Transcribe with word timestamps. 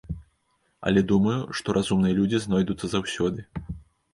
Але 0.91 1.03
думаю, 1.11 1.35
што 1.59 1.75
разумныя 1.79 2.17
людзі 2.21 2.37
знойдуцца 2.47 2.85
заўсёды. 2.95 3.39